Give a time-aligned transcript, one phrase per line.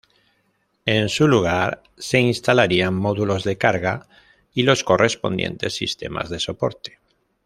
[0.87, 4.07] En su lugar se instalarían módulos de carga
[4.51, 6.97] y los correspondientes sistemas de soporte.